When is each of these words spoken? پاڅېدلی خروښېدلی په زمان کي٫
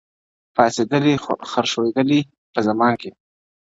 پاڅېدلی 0.55 1.13
خروښېدلی 1.49 2.19
په 2.53 2.59
زمان 2.67 2.93
کي٫ 3.01 3.11